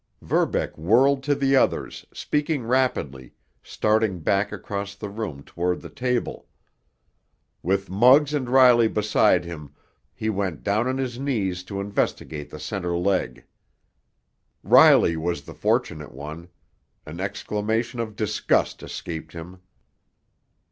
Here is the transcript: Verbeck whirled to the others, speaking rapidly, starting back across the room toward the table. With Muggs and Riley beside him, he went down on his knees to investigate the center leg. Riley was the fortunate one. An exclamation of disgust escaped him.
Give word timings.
Verbeck 0.23 0.75
whirled 0.79 1.21
to 1.21 1.35
the 1.35 1.55
others, 1.55 2.07
speaking 2.11 2.63
rapidly, 2.65 3.33
starting 3.61 4.19
back 4.19 4.51
across 4.51 4.95
the 4.95 5.09
room 5.11 5.43
toward 5.43 5.79
the 5.79 5.91
table. 5.91 6.47
With 7.61 7.87
Muggs 7.91 8.33
and 8.33 8.49
Riley 8.49 8.87
beside 8.87 9.45
him, 9.45 9.75
he 10.15 10.27
went 10.27 10.63
down 10.63 10.87
on 10.87 10.97
his 10.97 11.19
knees 11.19 11.63
to 11.65 11.79
investigate 11.79 12.49
the 12.49 12.59
center 12.59 12.97
leg. 12.97 13.45
Riley 14.63 15.17
was 15.17 15.43
the 15.43 15.53
fortunate 15.53 16.11
one. 16.13 16.49
An 17.05 17.19
exclamation 17.19 17.99
of 17.99 18.15
disgust 18.15 18.81
escaped 18.81 19.33
him. 19.33 19.59